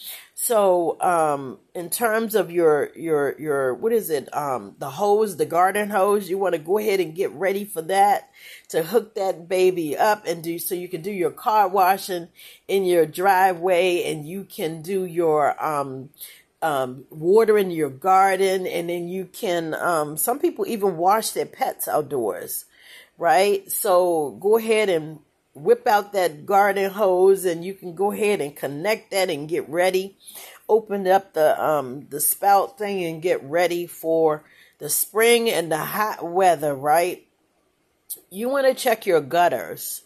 So, 0.45 1.01
um, 1.01 1.61
in 1.73 1.89
terms 1.89 2.35
of 2.35 2.51
your, 2.51 2.91
your, 2.97 3.41
your, 3.41 3.75
what 3.75 3.93
is 3.93 4.11
it? 4.11 4.29
Um, 4.37 4.75
the 4.81 4.91
hose, 4.91 5.37
the 5.37 5.47
garden 5.47 5.91
hose, 5.91 6.29
you 6.29 6.37
want 6.37 6.57
to 6.57 6.59
go 6.59 6.79
ahead 6.79 6.99
and 6.99 7.15
get 7.15 7.31
ready 7.31 7.65
for 7.65 7.81
that 7.83 8.29
to 8.71 8.83
hook 8.83 9.15
that 9.15 9.49
baby 9.49 9.97
up 9.97 10.27
and 10.27 10.43
do, 10.43 10.59
so 10.59 10.75
you 10.75 10.89
can 10.89 11.01
do 11.01 11.13
your 11.13 11.31
car 11.31 11.69
washing 11.69 12.27
in 12.67 12.85
your 12.85 13.07
driveway 13.07 14.03
and 14.11 14.27
you 14.27 14.43
can 14.43 14.83
do 14.83 15.05
your, 15.05 15.65
um, 15.65 16.11
um, 16.61 17.05
watering 17.09 17.71
your 17.71 17.91
garden 17.91 18.67
and 18.67 18.89
then 18.89 19.09
you 19.09 19.27
can, 19.27 19.75
um, 19.75 20.17
some 20.17 20.41
people 20.41 20.67
even 20.67 20.97
wash 20.97 21.31
their 21.31 21.47
pets 21.47 21.87
outdoors, 21.87 22.65
right? 23.17 23.71
So 23.71 24.37
go 24.41 24.59
ahead 24.59 24.89
and 24.89 25.21
whip 25.55 25.87
out 25.87 26.13
that 26.13 26.47
garden 26.47 26.91
hose 26.91 27.45
and 27.45 27.65
you 27.65 27.75
can 27.75 27.95
go 27.95 28.13
ahead 28.13 28.41
and 28.41 28.57
connect 28.57 29.11
that 29.11 29.31
and 29.31 29.49
get 29.49 29.69
ready. 29.69 30.17
Open 30.69 31.07
up 31.07 31.35
the 31.35 31.63
um 31.63 32.07
the 32.11 32.21
spout 32.21 32.79
thing 32.79 33.05
and 33.05 33.23
get 33.23 33.43
ready 33.43 33.87
for 33.87 34.45
the 34.79 34.89
spring 34.89 35.51
and 35.51 35.71
the 35.71 35.79
hot 35.79 36.25
weather, 36.25 36.75
right? 36.75 37.27
You 38.31 38.49
want 38.49 38.67
to 38.67 38.75
check 38.75 39.07
your 39.07 39.21
gutters 39.21 40.03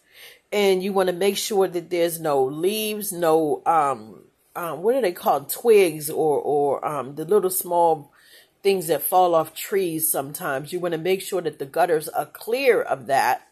and 0.53 0.83
you 0.83 0.93
want 0.93 1.09
to 1.09 1.15
make 1.15 1.37
sure 1.37 1.69
that 1.69 1.91
there's 1.91 2.19
no 2.21 2.45
leaves, 2.45 3.13
no 3.13 3.63
um 3.67 4.23
um, 4.57 4.83
what 4.83 4.95
are 4.95 5.03
they 5.03 5.13
called? 5.13 5.51
Twigs 5.51 6.11
or 6.11 6.41
or 6.41 6.85
um, 6.85 7.15
the 7.15 7.25
little 7.25 7.51
small 7.51 8.11
things 8.63 8.89
that 8.89 9.03
fall 9.03 9.35
off 9.35 9.55
trees. 9.55 10.11
Sometimes 10.11 10.73
you 10.73 10.81
want 10.81 10.93
to 10.93 10.99
make 10.99 11.21
sure 11.21 11.43
that 11.43 11.59
the 11.59 11.67
gutters 11.67 12.09
are 12.09 12.27
clear 12.27 12.81
of 12.83 13.07
that. 13.07 13.47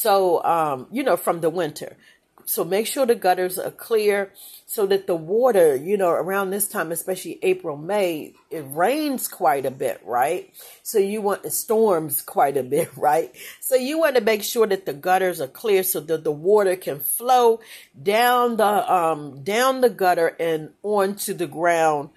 So 0.00 0.44
um, 0.44 0.86
you 0.92 1.02
know 1.02 1.16
from 1.16 1.40
the 1.40 1.50
winter. 1.50 1.96
So 2.44 2.64
make 2.64 2.86
sure 2.86 3.04
the 3.04 3.14
gutters 3.14 3.58
are 3.58 3.70
clear 3.70 4.32
so 4.64 4.86
that 4.86 5.06
the 5.06 5.14
water, 5.14 5.76
you 5.76 5.98
know, 5.98 6.08
around 6.08 6.48
this 6.48 6.66
time, 6.66 6.92
especially 6.92 7.38
April, 7.42 7.76
May, 7.76 8.32
it 8.50 8.64
rains 8.68 9.28
quite 9.28 9.66
a 9.66 9.70
bit, 9.70 10.00
right? 10.02 10.50
So 10.82 10.96
you 10.98 11.20
want 11.20 11.44
it 11.44 11.50
storms 11.50 12.22
quite 12.22 12.56
a 12.56 12.62
bit, 12.62 12.88
right? 12.96 13.34
So 13.60 13.74
you 13.74 13.98
want 13.98 14.14
to 14.14 14.22
make 14.22 14.44
sure 14.44 14.66
that 14.68 14.86
the 14.86 14.94
gutters 14.94 15.40
are 15.40 15.48
clear 15.48 15.82
so 15.82 16.00
that 16.00 16.24
the 16.24 16.32
water 16.32 16.76
can 16.76 17.00
flow 17.00 17.60
down 18.00 18.56
the 18.56 18.92
um 18.92 19.42
down 19.42 19.80
the 19.80 19.90
gutter 19.90 20.28
and 20.38 20.70
onto 20.82 21.34
the 21.34 21.48
ground 21.48 22.10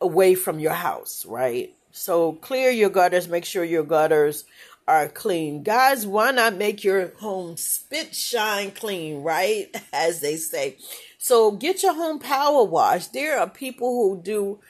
away 0.00 0.34
from 0.34 0.58
your 0.58 0.74
house, 0.74 1.24
right? 1.24 1.72
So 1.92 2.32
clear 2.32 2.70
your 2.70 2.90
gutters, 2.90 3.26
make 3.26 3.46
sure 3.46 3.64
your 3.64 3.84
gutters 3.84 4.44
are 4.88 5.08
clean. 5.08 5.62
Guys, 5.62 6.06
why 6.06 6.30
not 6.30 6.56
make 6.56 6.84
your 6.84 7.08
home 7.18 7.56
spit 7.56 8.14
shine 8.14 8.70
clean, 8.70 9.22
right? 9.22 9.74
As 9.92 10.20
they 10.20 10.36
say. 10.36 10.76
So 11.18 11.52
get 11.52 11.82
your 11.82 11.94
home 11.94 12.18
power 12.18 12.62
wash. 12.62 13.08
There 13.08 13.38
are 13.38 13.48
people 13.48 13.88
who 13.88 14.22
do 14.22 14.60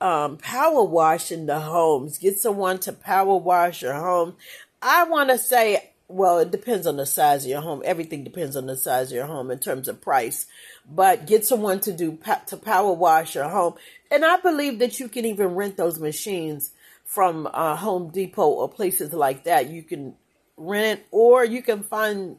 um, 0.00 0.38
power 0.38 0.82
wash 0.82 1.30
in 1.30 1.46
the 1.46 1.60
homes. 1.60 2.18
Get 2.18 2.38
someone 2.38 2.78
to 2.80 2.92
power 2.92 3.36
wash 3.36 3.82
your 3.82 3.94
home. 3.94 4.36
I 4.80 5.04
want 5.04 5.30
to 5.30 5.38
say, 5.38 5.90
well, 6.08 6.38
it 6.38 6.50
depends 6.50 6.86
on 6.86 6.96
the 6.96 7.06
size 7.06 7.44
of 7.44 7.50
your 7.50 7.60
home. 7.60 7.82
Everything 7.84 8.24
depends 8.24 8.56
on 8.56 8.66
the 8.66 8.76
size 8.76 9.10
of 9.10 9.16
your 9.16 9.26
home 9.26 9.50
in 9.50 9.58
terms 9.58 9.88
of 9.88 10.00
price. 10.00 10.46
But 10.88 11.26
get 11.26 11.44
someone 11.44 11.80
to 11.80 11.92
do 11.92 12.18
to 12.46 12.56
power 12.56 12.92
wash 12.92 13.34
your 13.34 13.48
home. 13.48 13.74
And 14.10 14.24
I 14.24 14.36
believe 14.38 14.78
that 14.78 15.00
you 15.00 15.08
can 15.08 15.24
even 15.24 15.48
rent 15.48 15.76
those 15.76 15.98
machines 15.98 16.70
from 17.06 17.48
uh, 17.54 17.76
Home 17.76 18.10
Depot 18.10 18.46
or 18.46 18.68
places 18.68 19.14
like 19.14 19.44
that. 19.44 19.70
You 19.70 19.82
can 19.82 20.14
rent 20.58 21.00
or 21.10 21.44
you 21.44 21.62
can 21.62 21.82
find. 21.82 22.36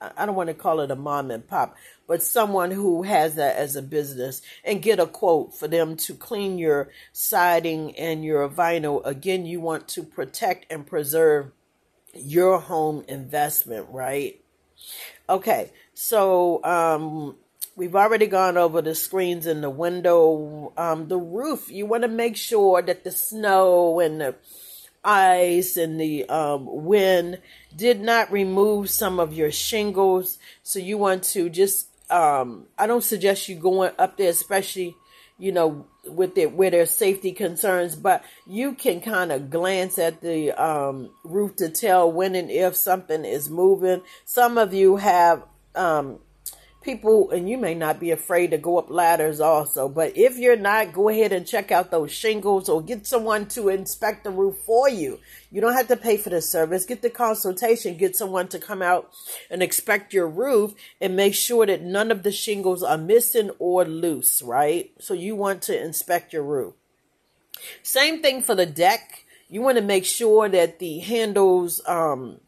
I 0.00 0.26
don't 0.26 0.36
want 0.36 0.46
to 0.46 0.54
call 0.54 0.78
it 0.78 0.92
a 0.92 0.96
mom 0.96 1.32
and 1.32 1.44
pop, 1.44 1.76
but 2.06 2.22
someone 2.22 2.70
who 2.70 3.02
has 3.02 3.34
that 3.34 3.56
as 3.56 3.74
a 3.74 3.82
business 3.82 4.42
and 4.62 4.80
get 4.80 5.00
a 5.00 5.06
quote 5.06 5.56
for 5.56 5.66
them 5.66 5.96
to 5.96 6.14
clean 6.14 6.56
your 6.56 6.90
siding 7.12 7.96
and 7.96 8.24
your 8.24 8.48
vinyl. 8.48 9.04
Again, 9.04 9.44
you 9.44 9.60
want 9.60 9.88
to 9.88 10.04
protect 10.04 10.70
and 10.70 10.86
preserve 10.86 11.50
your 12.14 12.60
home 12.60 13.04
investment, 13.08 13.88
right? 13.90 14.40
Okay, 15.28 15.72
so 15.94 16.62
um, 16.62 17.36
We've 17.78 17.94
already 17.94 18.26
gone 18.26 18.56
over 18.56 18.82
the 18.82 18.96
screens 18.96 19.46
in 19.46 19.60
the 19.60 19.70
window, 19.70 20.72
um, 20.76 21.06
the 21.06 21.16
roof. 21.16 21.70
You 21.70 21.86
want 21.86 22.02
to 22.02 22.08
make 22.08 22.36
sure 22.36 22.82
that 22.82 23.04
the 23.04 23.12
snow 23.12 24.00
and 24.00 24.20
the 24.20 24.34
ice 25.04 25.76
and 25.76 26.00
the 26.00 26.28
um, 26.28 26.66
wind 26.66 27.38
did 27.76 28.00
not 28.00 28.32
remove 28.32 28.90
some 28.90 29.20
of 29.20 29.32
your 29.32 29.52
shingles. 29.52 30.40
So 30.64 30.80
you 30.80 30.98
want 30.98 31.22
to 31.34 31.48
just, 31.48 31.86
um, 32.10 32.66
I 32.76 32.88
don't 32.88 33.04
suggest 33.04 33.48
you 33.48 33.54
going 33.54 33.92
up 33.96 34.16
there, 34.16 34.30
especially, 34.30 34.96
you 35.38 35.52
know, 35.52 35.86
with 36.04 36.36
it 36.36 36.54
where 36.54 36.72
there's 36.72 36.90
safety 36.90 37.30
concerns, 37.30 37.94
but 37.94 38.24
you 38.44 38.72
can 38.72 39.00
kind 39.00 39.30
of 39.30 39.50
glance 39.50 40.00
at 40.00 40.20
the 40.20 40.50
um, 40.60 41.10
roof 41.22 41.54
to 41.54 41.68
tell 41.68 42.10
when 42.10 42.34
and 42.34 42.50
if 42.50 42.74
something 42.74 43.24
is 43.24 43.48
moving. 43.48 44.02
Some 44.24 44.58
of 44.58 44.74
you 44.74 44.96
have 44.96 45.44
um, 45.76 46.18
people, 46.80 47.30
and 47.30 47.48
you 47.48 47.58
may 47.58 47.74
not 47.74 48.00
be 48.00 48.10
afraid 48.10 48.50
to 48.50 48.58
go 48.58 48.78
up 48.78 48.90
ladders 48.90 49.40
also, 49.40 49.88
but 49.88 50.16
if 50.16 50.38
you're 50.38 50.56
not, 50.56 50.92
go 50.92 51.08
ahead 51.08 51.32
and 51.32 51.46
check 51.46 51.70
out 51.70 51.90
those 51.90 52.12
shingles 52.12 52.68
or 52.68 52.80
get 52.80 53.06
someone 53.06 53.46
to 53.48 53.68
inspect 53.68 54.24
the 54.24 54.30
roof 54.30 54.56
for 54.64 54.88
you. 54.88 55.18
You 55.50 55.60
don't 55.60 55.76
have 55.76 55.88
to 55.88 55.96
pay 55.96 56.16
for 56.16 56.30
the 56.30 56.40
service. 56.40 56.84
Get 56.84 57.02
the 57.02 57.10
consultation, 57.10 57.96
get 57.96 58.16
someone 58.16 58.48
to 58.48 58.58
come 58.58 58.82
out 58.82 59.10
and 59.50 59.62
inspect 59.62 60.12
your 60.12 60.28
roof 60.28 60.74
and 61.00 61.16
make 61.16 61.34
sure 61.34 61.66
that 61.66 61.82
none 61.82 62.10
of 62.10 62.22
the 62.22 62.32
shingles 62.32 62.82
are 62.82 62.98
missing 62.98 63.50
or 63.58 63.84
loose, 63.84 64.42
right? 64.42 64.90
So 64.98 65.14
you 65.14 65.36
want 65.36 65.62
to 65.62 65.82
inspect 65.82 66.32
your 66.32 66.42
roof. 66.42 66.74
Same 67.82 68.22
thing 68.22 68.42
for 68.42 68.54
the 68.54 68.66
deck. 68.66 69.24
You 69.48 69.62
want 69.62 69.78
to 69.78 69.84
make 69.84 70.04
sure 70.04 70.48
that 70.48 70.78
the 70.78 70.98
handles, 71.00 71.80
um, 71.86 72.40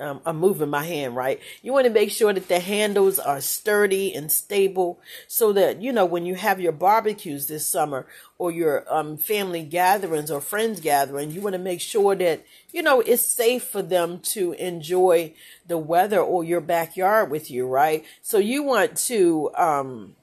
um, 0.00 0.20
I'm 0.26 0.38
moving 0.38 0.70
my 0.70 0.84
hand 0.84 1.14
right. 1.14 1.40
You 1.62 1.72
want 1.72 1.86
to 1.86 1.92
make 1.92 2.10
sure 2.10 2.32
that 2.32 2.48
the 2.48 2.60
handles 2.60 3.18
are 3.18 3.40
sturdy 3.40 4.14
and 4.14 4.32
stable 4.32 4.98
so 5.28 5.52
that, 5.52 5.80
you 5.80 5.92
know, 5.92 6.04
when 6.04 6.26
you 6.26 6.34
have 6.34 6.60
your 6.60 6.72
barbecues 6.72 7.46
this 7.46 7.66
summer 7.66 8.06
or 8.38 8.50
your 8.50 8.84
um, 8.92 9.16
family 9.16 9.62
gatherings 9.62 10.30
or 10.30 10.40
friends 10.40 10.80
gathering, 10.80 11.30
you 11.30 11.40
want 11.40 11.54
to 11.54 11.58
make 11.58 11.80
sure 11.80 12.14
that, 12.16 12.44
you 12.72 12.82
know, 12.82 13.00
it's 13.00 13.24
safe 13.24 13.62
for 13.62 13.82
them 13.82 14.18
to 14.20 14.52
enjoy 14.54 15.32
the 15.66 15.78
weather 15.78 16.20
or 16.20 16.42
your 16.42 16.60
backyard 16.60 17.30
with 17.30 17.50
you, 17.50 17.66
right? 17.66 18.04
So 18.22 18.38
you 18.38 18.64
want 18.64 18.96
to, 19.08 19.50
um, 19.56 20.16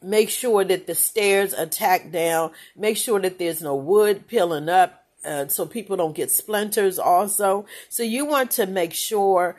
make 0.00 0.30
sure 0.30 0.64
that 0.64 0.86
the 0.86 0.94
stairs 0.94 1.52
are 1.52 1.66
tacked 1.66 2.12
down, 2.12 2.52
make 2.76 2.96
sure 2.96 3.18
that 3.20 3.38
there's 3.38 3.60
no 3.60 3.74
wood 3.74 4.28
peeling 4.28 4.68
up 4.68 5.04
uh, 5.24 5.48
so 5.48 5.66
people 5.66 5.96
don't 5.96 6.14
get 6.16 6.30
splinters 6.30 6.98
also. 6.98 7.66
So 7.88 8.02
you 8.02 8.24
want 8.24 8.50
to 8.52 8.66
make 8.66 8.94
sure 8.94 9.56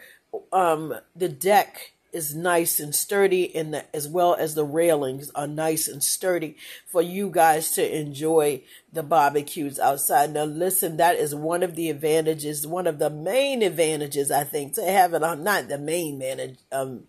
um, 0.51 0.95
the 1.15 1.29
deck 1.29 1.93
is 2.11 2.33
nice 2.33 2.79
and 2.79 2.95
sturdy 2.95 3.55
and 3.55 3.83
as 3.93 4.07
well 4.07 4.33
as 4.33 4.55
the 4.55 4.63
railings 4.63 5.29
are 5.31 5.47
nice 5.47 5.87
and 5.87 6.03
sturdy 6.03 6.55
for 6.87 7.01
you 7.01 7.29
guys 7.29 7.71
to 7.71 7.97
enjoy 7.97 8.61
the 8.91 9.03
barbecues 9.03 9.77
outside. 9.77 10.33
Now 10.33 10.45
listen, 10.45 10.97
that 10.97 11.17
is 11.17 11.35
one 11.35 11.61
of 11.61 11.75
the 11.75 11.89
advantages, 11.89 12.65
one 12.65 12.87
of 12.87 12.97
the 12.97 13.11
main 13.11 13.61
advantages 13.61 14.31
I 14.31 14.43
think 14.43 14.73
to 14.73 14.83
have 14.83 15.13
it 15.13 15.21
on 15.21 15.43
not 15.43 15.67
the 15.67 15.77
main 15.77 16.17
manage 16.17 16.57
um 16.71 17.03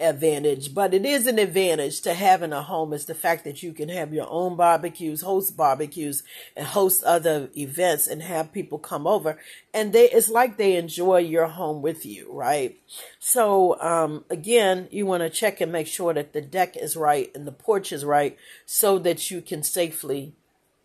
advantage, 0.00 0.74
but 0.74 0.94
it 0.94 1.04
is 1.04 1.26
an 1.26 1.38
advantage 1.38 2.00
to 2.02 2.14
having 2.14 2.52
a 2.52 2.62
home 2.62 2.92
is 2.92 3.06
the 3.06 3.14
fact 3.14 3.44
that 3.44 3.62
you 3.62 3.72
can 3.72 3.88
have 3.88 4.14
your 4.14 4.28
own 4.30 4.56
barbecues, 4.56 5.22
host 5.22 5.56
barbecues, 5.56 6.22
and 6.56 6.66
host 6.66 7.02
other 7.02 7.50
events 7.56 8.06
and 8.06 8.22
have 8.22 8.52
people 8.52 8.78
come 8.78 9.06
over. 9.06 9.38
And 9.74 9.92
they 9.92 10.08
it's 10.10 10.28
like 10.28 10.56
they 10.56 10.76
enjoy 10.76 11.18
your 11.18 11.48
home 11.48 11.82
with 11.82 12.06
you, 12.06 12.32
right? 12.32 12.78
So 13.18 13.80
um, 13.80 14.24
again, 14.30 14.88
you 14.92 15.04
want 15.04 15.22
to 15.24 15.30
check 15.30 15.60
and 15.60 15.72
make 15.72 15.88
sure 15.88 16.14
that 16.14 16.32
the 16.32 16.42
deck 16.42 16.76
is 16.76 16.96
right 16.96 17.30
and 17.34 17.46
the 17.46 17.52
porch 17.52 17.90
is 17.92 18.04
right 18.04 18.36
so 18.66 18.98
that 19.00 19.30
you 19.30 19.42
can 19.42 19.64
safely 19.64 20.34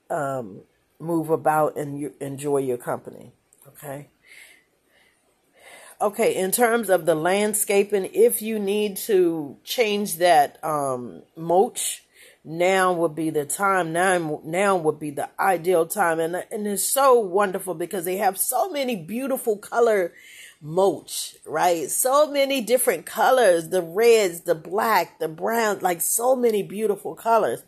um, 0.09 0.61
move 0.99 1.29
about 1.29 1.77
and 1.77 1.99
you 1.99 2.13
enjoy 2.19 2.57
your 2.57 2.77
company. 2.77 3.31
Okay 3.67 4.07
okay, 6.03 6.35
in 6.35 6.51
terms 6.51 6.89
of 6.89 7.05
the 7.05 7.15
landscaping, 7.15 8.09
if 8.13 8.41
you 8.41 8.59
need 8.59 8.97
to 8.97 9.57
change 9.63 10.17
that 10.17 10.63
um, 10.63 11.23
mulch, 11.35 12.03
now 12.43 12.91
would 12.91 13.15
be 13.15 13.29
the 13.29 13.45
time. 13.45 13.93
Now, 13.93 14.41
now 14.43 14.75
would 14.75 14.99
be 14.99 15.11
the 15.11 15.29
ideal 15.39 15.85
time, 15.85 16.19
and 16.19 16.35
and 16.51 16.67
it's 16.67 16.83
so 16.83 17.19
wonderful 17.19 17.73
because 17.73 18.03
they 18.03 18.17
have 18.17 18.37
so 18.37 18.69
many 18.69 18.97
beautiful 18.97 19.57
color 19.57 20.13
mulch, 20.63 21.35
right? 21.45 21.91
So 21.91 22.31
many 22.31 22.61
different 22.61 23.05
colors, 23.05 23.67
the 23.67 23.81
reds, 23.81 24.41
the 24.41 24.55
black, 24.55 25.19
the 25.19 25.27
brown, 25.27 25.79
like 25.79 25.99
so 25.99 26.37
many 26.37 26.63
beautiful 26.63 27.15
colors. 27.15 27.63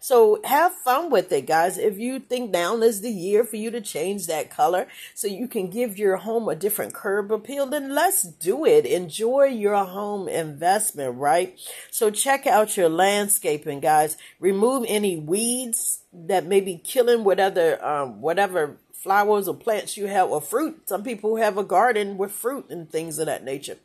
So 0.00 0.40
have 0.44 0.72
fun 0.72 1.10
with 1.10 1.30
it, 1.30 1.46
guys. 1.46 1.76
If 1.76 1.98
you 1.98 2.18
think 2.20 2.50
now 2.50 2.74
is 2.76 3.02
the 3.02 3.10
year 3.10 3.44
for 3.44 3.56
you 3.56 3.70
to 3.72 3.82
change 3.82 4.26
that 4.26 4.48
color 4.48 4.86
so 5.14 5.28
you 5.28 5.46
can 5.46 5.68
give 5.68 5.98
your 5.98 6.16
home 6.16 6.48
a 6.48 6.54
different 6.54 6.94
curb 6.94 7.30
appeal, 7.30 7.66
then 7.66 7.94
let's 7.94 8.22
do 8.22 8.64
it. 8.64 8.86
Enjoy 8.86 9.44
your 9.44 9.84
home 9.84 10.26
investment, 10.26 11.18
right? 11.18 11.58
So 11.90 12.10
check 12.10 12.46
out 12.46 12.78
your 12.78 12.88
landscaping, 12.88 13.80
guys. 13.80 14.16
Remove 14.40 14.86
any 14.88 15.18
weeds 15.18 16.00
that 16.14 16.46
may 16.46 16.62
be 16.62 16.78
killing 16.78 17.24
whatever, 17.24 17.84
um, 17.84 18.22
whatever 18.22 18.78
flowers 18.98 19.48
or 19.48 19.54
plants 19.54 19.96
you 19.96 20.06
have 20.06 20.28
or 20.28 20.40
fruit. 20.40 20.88
Some 20.88 21.02
people 21.02 21.36
have 21.36 21.56
a 21.56 21.64
garden 21.64 22.18
with 22.18 22.32
fruit 22.32 22.66
and 22.68 22.90
things 22.90 23.18
of 23.18 23.26
that 23.26 23.44
nature. 23.44 23.76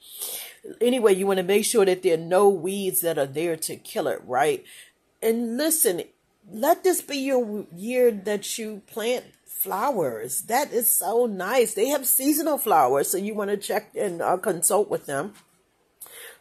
Anyway, 0.81 1.13
you 1.13 1.27
want 1.27 1.37
to 1.37 1.43
make 1.43 1.65
sure 1.65 1.85
that 1.85 2.03
there 2.03 2.15
are 2.15 2.21
no 2.21 2.49
weeds 2.49 3.01
that 3.01 3.17
are 3.17 3.27
there 3.27 3.55
to 3.57 3.75
kill 3.75 4.07
it, 4.07 4.21
right? 4.25 4.63
And 5.21 5.57
listen, 5.57 6.03
let 6.51 6.83
this 6.83 7.01
be 7.01 7.17
your 7.17 7.65
year 7.75 8.11
that 8.11 8.57
you 8.57 8.81
plant 8.87 9.25
flowers. 9.45 10.41
That 10.43 10.73
is 10.73 10.91
so 10.91 11.25
nice. 11.25 11.73
They 11.73 11.87
have 11.87 12.05
seasonal 12.05 12.57
flowers, 12.57 13.09
so 13.09 13.17
you 13.17 13.33
want 13.33 13.51
to 13.51 13.57
check 13.57 13.91
and 13.95 14.21
uh, 14.21 14.37
consult 14.37 14.89
with 14.89 15.05
them 15.05 15.33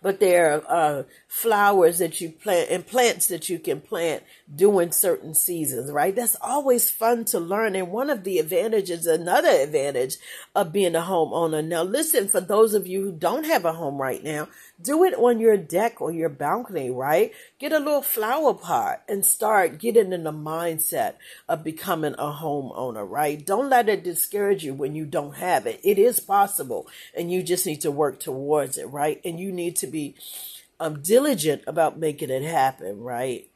but 0.03 0.21
there 0.21 0.63
are 0.69 1.01
uh, 1.01 1.03
flowers 1.29 1.99
that 1.99 2.21
you 2.21 2.31
plant 2.31 2.71
and 2.71 2.87
plants 2.87 3.29
that 3.29 3.49
you 3.49 3.59
can 3.59 3.81
plant 3.81 4.25
during 4.55 4.93
certain 4.93 5.35
seasons, 5.35 5.91
right? 5.91 6.15
That's 6.15 6.37
always 6.41 6.91
fun 6.91 7.25
to 7.27 7.39
learn. 7.39 7.77
And 7.77 7.91
one 7.91 8.11
of 8.11 8.25
the 8.25 8.39
advantages, 8.39 9.07
another 9.07 9.49
advantage 9.49 10.17
of 10.55 10.73
being 10.73 10.97
a 10.97 11.01
homeowner. 11.01 11.65
Now, 11.65 11.85
listen, 11.85 12.29
for 12.29 12.41
those 12.41 12.75
of 12.75 12.87
you 12.87 13.03
who 13.03 13.13
don't 13.13 13.45
have 13.45 13.65
a 13.65 13.73
home 13.73 14.01
right 14.01 14.23
now, 14.23 14.49
Do 14.83 15.05
it 15.05 15.15
on 15.15 15.39
your 15.39 15.57
deck 15.57 16.01
or 16.01 16.11
your 16.11 16.29
balcony, 16.29 16.91
right? 16.91 17.33
Get 17.59 17.73
a 17.73 17.79
little 17.79 18.03
flower 18.03 18.55
pot 18.55 19.03
and 19.09 19.25
start 19.25 19.79
getting 19.79 20.13
in 20.13 20.25
the 20.25 20.33
mindset 20.33 21.15
of 21.49 21.63
becoming 21.63 22.15
a 22.15 22.33
homeowner, 22.33 23.09
right? 23.09 23.45
Don't 23.45 23.69
let 23.69 23.89
it 23.89 24.03
discourage 24.03 24.65
you 24.65 24.75
when 24.75 24.95
you 24.95 25.05
don't 25.05 25.37
have 25.37 25.67
it. 25.67 25.81
It 25.85 25.99
is 25.99 26.21
possible 26.21 26.89
and 27.17 27.31
you 27.31 27.43
just 27.43 27.67
need 27.67 27.81
to 27.83 27.91
work 27.91 28.19
towards 28.19 28.79
it, 28.79 28.87
right? 28.87 29.21
And 29.25 29.39
you 29.39 29.53
need 29.53 29.77
to 29.77 29.87
be 29.87 30.15
um, 30.81 31.01
diligent 31.03 31.63
about 31.67 31.99
making 31.99 32.31
it 32.31 32.43
happen, 32.43 33.01
right? 33.01 33.49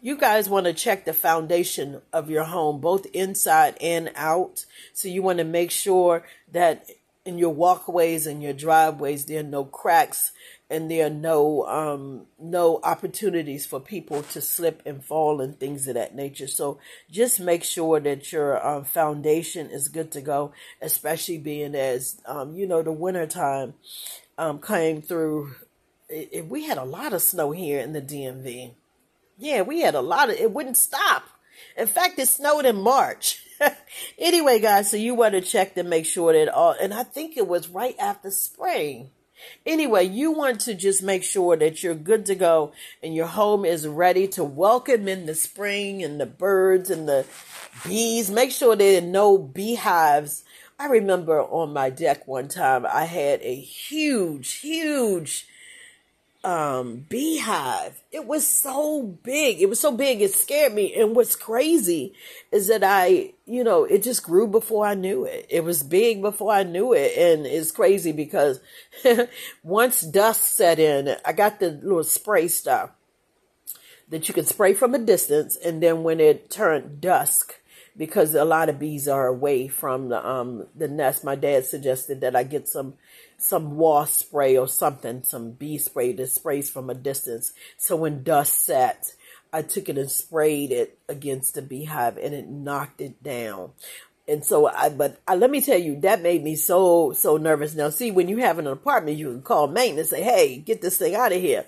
You 0.00 0.16
guys 0.16 0.48
want 0.48 0.66
to 0.66 0.72
check 0.72 1.04
the 1.04 1.12
foundation 1.12 2.00
of 2.12 2.30
your 2.30 2.44
home, 2.44 2.80
both 2.80 3.06
inside 3.06 3.76
and 3.80 4.12
out. 4.14 4.64
So 4.92 5.08
you 5.08 5.22
want 5.22 5.38
to 5.38 5.44
make 5.44 5.70
sure 5.70 6.24
that 6.52 6.88
in 7.26 7.38
your 7.38 7.52
walkways 7.52 8.26
and 8.26 8.42
your 8.42 8.52
driveways 8.52 9.24
there 9.24 9.40
are 9.40 9.42
no 9.42 9.64
cracks 9.64 10.32
and 10.68 10.90
there 10.90 11.06
are 11.06 11.10
no 11.10 11.64
um, 11.66 12.26
no 12.40 12.80
opportunities 12.82 13.66
for 13.66 13.78
people 13.78 14.22
to 14.22 14.40
slip 14.40 14.82
and 14.84 15.04
fall 15.04 15.40
and 15.40 15.58
things 15.58 15.86
of 15.86 15.94
that 15.94 16.14
nature. 16.14 16.48
So 16.48 16.78
just 17.10 17.38
make 17.38 17.62
sure 17.62 18.00
that 18.00 18.32
your 18.32 18.64
um, 18.66 18.84
foundation 18.84 19.70
is 19.70 19.88
good 19.88 20.10
to 20.12 20.20
go, 20.20 20.52
especially 20.82 21.38
being 21.38 21.74
as 21.74 22.20
um, 22.26 22.54
you 22.54 22.66
know 22.66 22.82
the 22.82 22.92
wintertime 22.92 23.74
um, 24.38 24.60
came 24.60 25.02
through. 25.02 25.54
It, 26.08 26.28
it, 26.32 26.46
we 26.48 26.64
had 26.64 26.78
a 26.78 26.84
lot 26.84 27.12
of 27.12 27.22
snow 27.22 27.52
here 27.52 27.80
in 27.80 27.92
the 27.92 28.02
DMV. 28.02 28.72
Yeah, 29.38 29.62
we 29.62 29.82
had 29.82 29.94
a 29.94 30.00
lot 30.00 30.30
of. 30.30 30.36
It 30.36 30.50
wouldn't 30.50 30.76
stop. 30.76 31.28
In 31.76 31.86
fact, 31.86 32.18
it 32.18 32.28
snowed 32.28 32.64
in 32.64 32.76
March. 32.76 33.42
anyway, 34.18 34.58
guys, 34.60 34.90
so 34.90 34.96
you 34.96 35.14
want 35.14 35.34
to 35.34 35.40
check 35.40 35.74
to 35.74 35.82
make 35.82 36.06
sure 36.06 36.32
that 36.32 36.48
all, 36.48 36.74
and 36.80 36.94
I 36.94 37.02
think 37.02 37.36
it 37.36 37.46
was 37.46 37.68
right 37.68 37.96
after 37.98 38.30
spring. 38.30 39.10
Anyway, 39.66 40.04
you 40.04 40.32
want 40.32 40.60
to 40.62 40.74
just 40.74 41.02
make 41.02 41.22
sure 41.22 41.56
that 41.56 41.82
you're 41.82 41.94
good 41.94 42.24
to 42.26 42.34
go 42.34 42.72
and 43.02 43.14
your 43.14 43.26
home 43.26 43.64
is 43.64 43.86
ready 43.86 44.26
to 44.28 44.42
welcome 44.42 45.08
in 45.08 45.26
the 45.26 45.34
spring 45.34 46.02
and 46.02 46.18
the 46.18 46.26
birds 46.26 46.88
and 46.88 47.06
the 47.06 47.26
bees. 47.84 48.30
Make 48.30 48.50
sure 48.50 48.74
there 48.74 48.98
are 48.98 49.06
no 49.06 49.36
beehives. 49.36 50.42
I 50.78 50.86
remember 50.86 51.40
on 51.40 51.72
my 51.72 51.90
deck 51.90 52.26
one 52.26 52.48
time 52.48 52.86
I 52.86 53.04
had 53.04 53.40
a 53.42 53.54
huge, 53.54 54.54
huge 54.54 55.46
um, 56.46 57.04
beehive. 57.08 58.00
It 58.12 58.24
was 58.24 58.46
so 58.46 59.02
big. 59.02 59.60
It 59.60 59.68
was 59.68 59.80
so 59.80 59.90
big. 59.90 60.22
It 60.22 60.32
scared 60.32 60.72
me. 60.72 60.94
And 60.94 61.16
what's 61.16 61.34
crazy 61.34 62.14
is 62.52 62.68
that 62.68 62.84
I, 62.84 63.32
you 63.46 63.64
know, 63.64 63.82
it 63.82 64.04
just 64.04 64.22
grew 64.22 64.46
before 64.46 64.86
I 64.86 64.94
knew 64.94 65.24
it. 65.24 65.46
It 65.50 65.64
was 65.64 65.82
big 65.82 66.22
before 66.22 66.52
I 66.52 66.62
knew 66.62 66.92
it. 66.92 67.18
And 67.18 67.46
it's 67.46 67.72
crazy 67.72 68.12
because 68.12 68.60
once 69.64 70.02
dusk 70.02 70.44
set 70.44 70.78
in, 70.78 71.16
I 71.24 71.32
got 71.32 71.58
the 71.58 71.70
little 71.70 72.04
spray 72.04 72.46
stuff 72.46 72.90
that 74.08 74.28
you 74.28 74.32
can 74.32 74.46
spray 74.46 74.72
from 74.72 74.94
a 74.94 75.00
distance. 75.00 75.56
And 75.56 75.82
then 75.82 76.04
when 76.04 76.20
it 76.20 76.48
turned 76.48 77.00
dusk, 77.00 77.56
because 77.96 78.34
a 78.34 78.44
lot 78.44 78.68
of 78.68 78.78
bees 78.78 79.08
are 79.08 79.26
away 79.26 79.68
from 79.68 80.10
the 80.10 80.28
um 80.28 80.66
the 80.76 80.86
nest. 80.86 81.24
My 81.24 81.34
dad 81.34 81.64
suggested 81.64 82.20
that 82.20 82.36
I 82.36 82.42
get 82.42 82.68
some 82.68 82.94
some 83.38 83.76
wasp 83.76 84.20
spray 84.20 84.56
or 84.56 84.68
something, 84.68 85.22
some 85.22 85.52
bee 85.52 85.78
spray 85.78 86.12
that 86.12 86.30
sprays 86.30 86.70
from 86.70 86.90
a 86.90 86.94
distance. 86.94 87.52
So 87.76 87.96
when 87.96 88.22
dust 88.22 88.64
set, 88.64 89.14
I 89.52 89.62
took 89.62 89.88
it 89.88 89.98
and 89.98 90.10
sprayed 90.10 90.72
it 90.72 90.98
against 91.08 91.54
the 91.54 91.62
beehive 91.62 92.16
and 92.18 92.34
it 92.34 92.48
knocked 92.48 93.00
it 93.00 93.22
down. 93.22 93.72
And 94.28 94.44
so 94.44 94.66
I, 94.66 94.88
but 94.88 95.20
I, 95.28 95.36
let 95.36 95.50
me 95.50 95.60
tell 95.60 95.78
you, 95.78 96.00
that 96.00 96.20
made 96.20 96.42
me 96.42 96.56
so, 96.56 97.12
so 97.12 97.36
nervous. 97.36 97.74
Now, 97.74 97.90
see, 97.90 98.10
when 98.10 98.28
you 98.28 98.38
have 98.38 98.58
an 98.58 98.66
apartment, 98.66 99.18
you 99.18 99.30
can 99.30 99.42
call 99.42 99.68
maintenance 99.68 100.12
and 100.12 100.20
say, 100.20 100.24
Hey, 100.24 100.56
get 100.58 100.82
this 100.82 100.98
thing 100.98 101.14
out 101.14 101.32
of 101.32 101.40
here. 101.40 101.64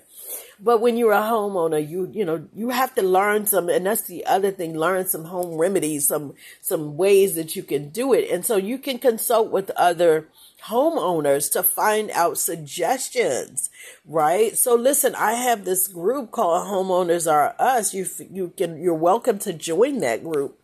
But 0.59 0.81
when 0.81 0.97
you're 0.97 1.13
a 1.13 1.21
homeowner, 1.21 1.87
you 1.87 2.09
you 2.13 2.25
know 2.25 2.47
you 2.53 2.69
have 2.69 2.93
to 2.95 3.01
learn 3.01 3.45
some, 3.45 3.69
and 3.69 3.85
that's 3.85 4.07
the 4.07 4.25
other 4.25 4.51
thing: 4.51 4.77
learn 4.77 5.07
some 5.07 5.25
home 5.25 5.57
remedies, 5.57 6.07
some 6.07 6.33
some 6.61 6.97
ways 6.97 7.35
that 7.35 7.55
you 7.55 7.63
can 7.63 7.89
do 7.89 8.13
it, 8.13 8.29
and 8.29 8.45
so 8.45 8.57
you 8.57 8.77
can 8.77 8.99
consult 8.99 9.51
with 9.51 9.71
other 9.71 10.27
homeowners 10.67 11.51
to 11.53 11.63
find 11.63 12.11
out 12.11 12.37
suggestions, 12.37 13.69
right? 14.05 14.57
So 14.57 14.75
listen, 14.75 15.15
I 15.15 15.33
have 15.33 15.65
this 15.65 15.87
group 15.87 16.31
called 16.31 16.67
Homeowners 16.67 17.31
Are 17.31 17.55
Us. 17.57 17.93
You 17.93 18.05
you 18.31 18.53
can 18.55 18.81
you're 18.81 18.93
welcome 18.93 19.39
to 19.39 19.53
join 19.53 19.99
that 19.99 20.23
group. 20.23 20.58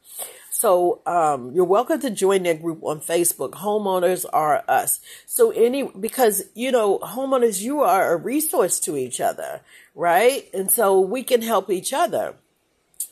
So 0.65 0.99
um, 1.06 1.51
you're 1.51 1.63
welcome 1.63 2.01
to 2.01 2.10
join 2.10 2.41
that 2.41 2.60
group 2.60 2.80
on 2.82 2.99
Facebook. 2.99 3.51
Homeowners 3.51 4.25
are 4.34 4.63
us. 4.67 4.99
So 5.28 5.51
any 5.51 5.84
because 5.84 6.45
you 6.56 6.71
know 6.71 6.97
homeowners, 6.97 7.62
you 7.62 7.84
are 7.84 8.13
a 8.13 8.17
resource 8.17 8.80
to 8.80 8.97
each 8.97 9.21
other, 9.21 9.62
right? 9.93 10.49
And 10.56 10.71
so 10.71 10.99
we 10.99 11.21
can 11.21 11.43
help 11.43 11.69
each 11.69 11.93
other. 11.93 12.34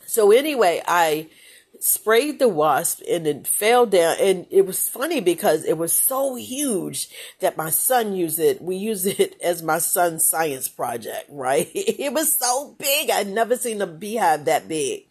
So 0.07 0.31
anyway, 0.31 0.81
I 0.87 1.27
sprayed 1.79 2.39
the 2.39 2.47
wasp 2.47 3.01
and 3.07 3.27
it 3.27 3.45
fell 3.45 3.85
down 3.85 4.15
and 4.19 4.47
it 4.49 4.65
was 4.65 4.87
funny 4.87 5.19
because 5.19 5.65
it 5.65 5.77
was 5.77 5.91
so 5.91 6.33
huge 6.35 7.09
that 7.39 7.57
my 7.57 7.69
son 7.69 8.15
used 8.15 8.39
it 8.39 8.61
we 8.61 8.77
used 8.77 9.05
it 9.05 9.35
as 9.43 9.61
my 9.61 9.77
son's 9.77 10.25
science 10.25 10.69
project 10.69 11.25
right 11.29 11.69
it 11.75 12.13
was 12.13 12.39
so 12.39 12.73
big 12.79 13.09
i'd 13.09 13.27
never 13.27 13.57
seen 13.57 13.81
a 13.81 13.87
beehive 13.87 14.45
that 14.45 14.65
big 14.69 15.03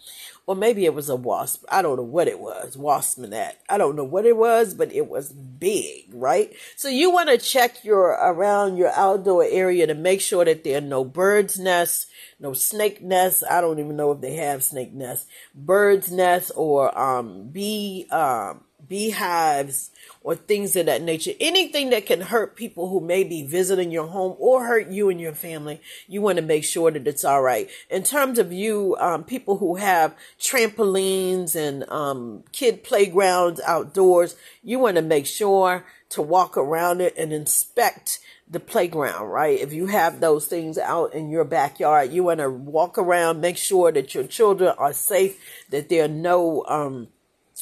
or 0.46 0.56
maybe 0.56 0.84
it 0.84 0.94
was 0.94 1.08
a 1.08 1.16
wasp. 1.16 1.64
I 1.68 1.82
don't 1.82 1.96
know 1.96 2.02
what 2.02 2.28
it 2.28 2.40
was. 2.40 2.76
Waspinette. 2.76 3.54
I 3.68 3.78
don't 3.78 3.96
know 3.96 4.04
what 4.04 4.26
it 4.26 4.36
was, 4.36 4.74
but 4.74 4.92
it 4.92 5.08
was 5.08 5.32
big, 5.32 6.06
right? 6.12 6.52
So 6.76 6.88
you 6.88 7.10
want 7.10 7.28
to 7.28 7.38
check 7.38 7.84
your 7.84 8.08
around 8.10 8.76
your 8.76 8.90
outdoor 8.90 9.44
area 9.44 9.86
to 9.86 9.94
make 9.94 10.20
sure 10.20 10.44
that 10.44 10.64
there 10.64 10.78
are 10.78 10.80
no 10.80 11.04
birds' 11.04 11.58
nests, 11.58 12.06
no 12.40 12.52
snake 12.52 13.02
nests. 13.02 13.44
I 13.48 13.60
don't 13.60 13.78
even 13.78 13.96
know 13.96 14.12
if 14.12 14.20
they 14.20 14.34
have 14.34 14.64
snake 14.64 14.92
nests, 14.92 15.26
birds' 15.54 16.10
nests, 16.10 16.50
or 16.50 16.96
um, 16.98 17.48
bee 17.50 18.06
um, 18.10 18.64
beehives 18.88 19.90
or 20.22 20.34
things 20.34 20.76
of 20.76 20.86
that 20.86 21.02
nature. 21.02 21.32
Anything 21.40 21.90
that 21.90 22.06
can 22.06 22.20
hurt 22.20 22.56
people 22.56 22.88
who 22.88 23.00
may 23.00 23.24
be 23.24 23.42
visiting 23.42 23.90
your 23.90 24.06
home 24.06 24.36
or 24.38 24.66
hurt 24.66 24.88
you 24.88 25.08
and 25.08 25.20
your 25.20 25.32
family, 25.32 25.80
you 26.06 26.22
want 26.22 26.36
to 26.36 26.42
make 26.42 26.64
sure 26.64 26.90
that 26.90 27.06
it's 27.06 27.24
all 27.24 27.42
right. 27.42 27.70
In 27.90 28.02
terms 28.02 28.38
of 28.38 28.52
you, 28.52 28.96
um, 28.98 29.24
people 29.24 29.58
who 29.58 29.76
have 29.76 30.14
trampolines 30.38 31.54
and 31.54 31.88
um, 31.90 32.44
kid 32.52 32.84
playgrounds 32.84 33.60
outdoors, 33.66 34.36
you 34.62 34.78
want 34.78 34.96
to 34.96 35.02
make 35.02 35.26
sure 35.26 35.84
to 36.10 36.22
walk 36.22 36.56
around 36.56 37.00
it 37.00 37.14
and 37.16 37.32
inspect 37.32 38.20
the 38.52 38.60
playground, 38.60 39.28
right? 39.28 39.58
If 39.58 39.72
you 39.72 39.86
have 39.86 40.20
those 40.20 40.46
things 40.46 40.76
out 40.76 41.14
in 41.14 41.30
your 41.30 41.44
backyard, 41.44 42.12
you 42.12 42.22
want 42.24 42.40
to 42.40 42.50
walk 42.50 42.98
around, 42.98 43.40
make 43.40 43.56
sure 43.56 43.90
that 43.90 44.14
your 44.14 44.24
children 44.24 44.74
are 44.76 44.92
safe, 44.92 45.40
that 45.70 45.88
there 45.88 46.04
are 46.04 46.08
no, 46.08 46.64
um, 46.68 47.08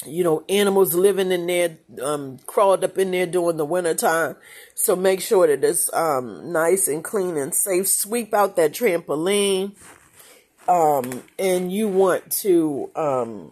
you 0.05 0.23
know, 0.23 0.43
animals 0.49 0.93
living 0.93 1.31
in 1.31 1.47
there, 1.47 1.77
um, 2.01 2.39
crawled 2.45 2.83
up 2.83 2.97
in 2.97 3.11
there 3.11 3.25
during 3.27 3.57
the 3.57 3.65
winter 3.65 3.93
time. 3.93 4.35
So 4.73 4.95
make 4.95 5.21
sure 5.21 5.47
that 5.47 5.63
it's, 5.63 5.93
um, 5.93 6.51
nice 6.51 6.87
and 6.87 7.03
clean 7.03 7.37
and 7.37 7.53
safe. 7.53 7.87
Sweep 7.87 8.33
out 8.33 8.55
that 8.55 8.71
trampoline. 8.71 9.75
Um, 10.67 11.23
and 11.37 11.71
you 11.71 11.87
want 11.87 12.31
to, 12.43 12.89
um, 12.95 13.51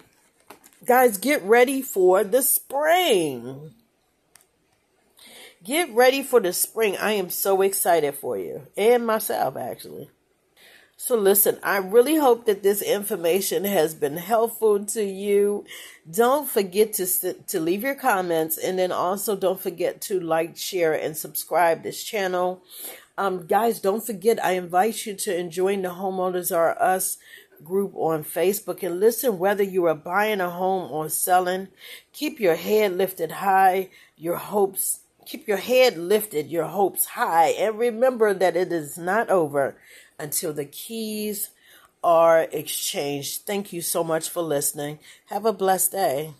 guys, 0.86 1.18
get 1.18 1.44
ready 1.44 1.82
for 1.82 2.24
the 2.24 2.42
spring. 2.42 3.74
Get 5.64 5.94
ready 5.94 6.24
for 6.24 6.40
the 6.40 6.54
spring. 6.54 6.96
I 6.98 7.14
am 7.14 7.30
so 7.30 7.62
excited 7.62 8.16
for 8.16 8.38
you 8.38 8.68
and 8.78 9.06
myself, 9.06 9.58
actually. 9.58 10.10
So, 11.02 11.16
listen, 11.16 11.60
I 11.64 11.78
really 11.78 12.18
hope 12.18 12.46
that 12.46 12.62
this 12.62 12.82
information 12.82 13.64
has 13.64 13.96
been 13.96 14.18
helpful 14.18 14.84
to 14.88 15.02
you. 15.02 15.64
Don't 16.12 16.48
forget 16.48 16.92
to, 16.96 17.06
to 17.36 17.60
leave 17.62 17.84
your 17.84 17.96
comments 17.96 18.58
and 18.58 18.78
then 18.78 18.92
also 18.92 19.38
don't 19.38 19.62
forget 19.62 20.02
to 20.02 20.20
like, 20.20 20.58
share, 20.58 20.94
and 20.94 21.16
subscribe 21.16 21.84
this 21.84 22.04
channel. 22.04 22.62
Um, 23.18 23.48
guys, 23.48 23.80
don't 23.80 24.06
forget, 24.06 24.44
I 24.44 24.52
invite 24.52 25.06
you 25.06 25.16
to 25.16 25.50
join 25.50 25.84
the 25.84 25.90
Homeowners 25.90 26.54
Are 26.54 26.78
Us 26.82 27.18
group 27.64 27.94
on 27.96 28.26
Facebook 28.26 28.84
and 28.84 29.00
listen 29.00 29.40
whether 29.40 29.64
you 29.64 29.86
are 29.86 29.96
buying 29.96 30.42
a 30.42 30.50
home 30.50 30.92
or 30.92 31.08
selling. 31.08 31.70
Keep 32.12 32.42
your 32.42 32.56
head 32.56 32.98
lifted 32.98 33.32
high, 33.32 33.90
your 34.18 34.36
hopes 34.36 35.00
keep 35.26 35.48
your 35.48 35.58
head 35.58 35.96
lifted, 35.96 36.50
your 36.50 36.66
hopes 36.66 37.06
high, 37.06 37.50
and 37.50 37.78
remember 37.78 38.34
that 38.34 38.58
it 38.58 38.72
is 38.72 38.98
not 38.98 39.30
over 39.30 39.78
until 40.20 40.54
the 40.54 40.66
keys 40.66 41.50
are 42.04 42.44
exchanged. 42.52 43.42
Thank 43.46 43.74
you 43.74 43.82
so 43.82 44.04
much 44.04 44.30
for 44.30 44.42
listening. 44.42 45.00
Have 45.28 45.46
a 45.46 45.54
blessed 45.54 45.92
day. 45.92 46.34